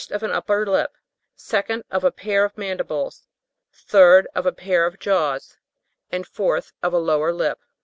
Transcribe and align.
of 0.09 0.23
an 0.23 0.31
upper 0.31 0.65
lip; 0.65 0.97
2d, 1.37 1.83
of 1.91 2.03
a 2.03 2.11
pair 2.11 2.43
of 2.43 2.57
mandibles; 2.57 3.27
3d, 3.71 4.25
of 4.33 4.47
a 4.47 4.51
pair 4.51 4.87
of 4.87 4.97
jaws; 4.97 5.57
and 6.11 6.25
4th, 6.25 6.73
of 6.81 6.91
a 6.91 6.97
lower 6.97 7.31
lip. 7.31 7.59